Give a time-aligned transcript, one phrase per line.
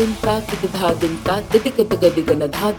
[0.00, 2.70] धा धा दिन का किट धा दिन का तिक तग दिगन धा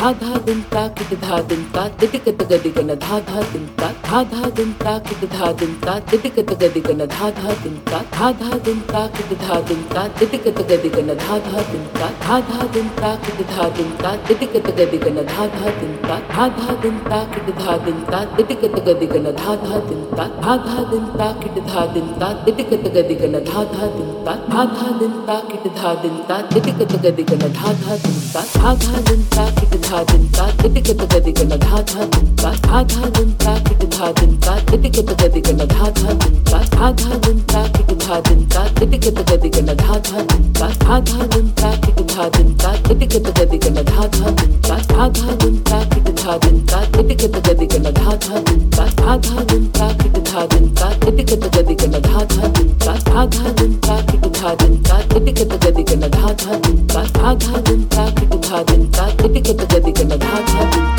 [0.00, 3.88] धा धा दिन ता किट धा दिन ता तिटिक तग दिगन धा धा दिन ता
[4.04, 7.98] धा धा दिन ता किट धा दिन ता तिटिक तग दिगन धा धा दिन ता
[8.14, 12.08] धा धा दिन ता किट धा दिन ता तिटिक तग दिगन धा धा दिन ता
[12.22, 16.18] धा धा दिन ता किट धा दिन ता तिटिक तग दिगन धा धा दिन ता
[16.32, 20.28] धा धा दिन ता किट धा दिन ता तिटिक तग दिगन धा धा दिन ता
[20.40, 24.40] धा धा दिन ता किट धा दिन ता तिटिक तग दिगन धा धा दिन ता
[24.48, 28.40] धा धा दिन ता किट धा दिन ता तिटिक तग दिगन धा धा दिन ता
[28.54, 32.50] धा धा दिन ता किट धा दिन ता तिटिक तग दिगन धा धा दिन ता
[32.66, 36.60] धा धा दिन ता किट धा दिन ता तिटिक तग दिगन धा धा दिन ता
[36.74, 40.68] धा धा दिन ता किट धा दिन ता तिटिक तग दिगन धा धा दिन ता
[40.84, 44.78] धा धा दिन ता किट धा दिन ता तिटिक तग दिगन धा धा दिन ता
[44.92, 48.86] धा धा दिन ता किट धा दिन ता तिटिक तग दिगन धा धा दिन ता
[49.00, 52.94] धा धा दिन ता किट धा दिन ता तिटिक तग दिगन धा धा दिन ता
[53.10, 57.04] धा धा दिन ता किट धा दिन ता तिटिक तग दिगन धा धा दिन ता
[57.18, 57.60] धा धा
[57.90, 60.89] ता किट धा दिन ता तिटिक तग दिगन धा धा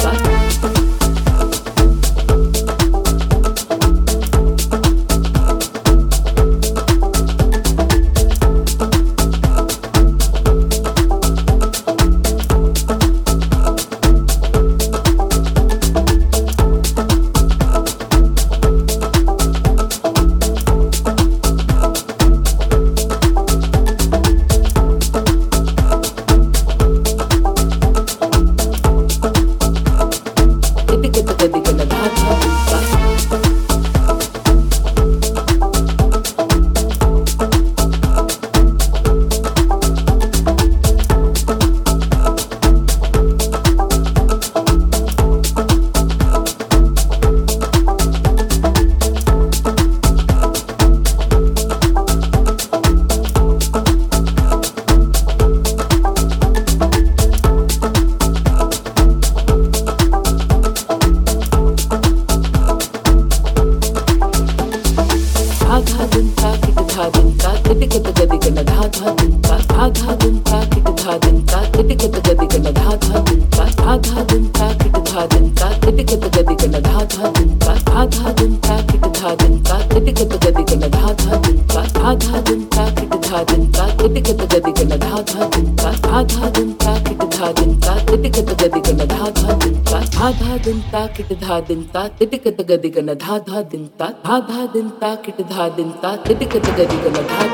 [91.93, 94.89] ता तिटिक तग दिगन धा धा दिन धा धा दिन
[95.25, 97.50] किट धा दिन ता धा